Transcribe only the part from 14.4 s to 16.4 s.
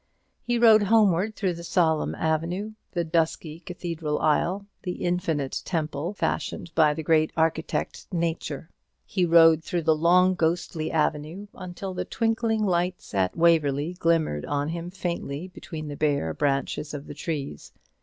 on him faintly between the bare